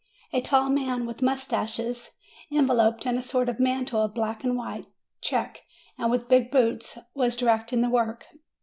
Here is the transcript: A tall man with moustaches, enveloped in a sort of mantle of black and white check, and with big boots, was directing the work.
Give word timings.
A 0.33 0.41
tall 0.41 0.71
man 0.71 1.05
with 1.05 1.21
moustaches, 1.21 2.17
enveloped 2.51 3.05
in 3.05 3.19
a 3.19 3.21
sort 3.21 3.47
of 3.49 3.59
mantle 3.59 4.01
of 4.01 4.15
black 4.15 4.43
and 4.43 4.55
white 4.57 4.87
check, 5.21 5.61
and 5.95 6.09
with 6.09 6.27
big 6.27 6.49
boots, 6.49 6.97
was 7.13 7.35
directing 7.37 7.81
the 7.81 7.89
work. 7.91 8.25